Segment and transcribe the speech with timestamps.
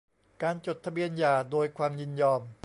[0.43, 2.41] การจดทะเบียนหย่าโดยความยินยอม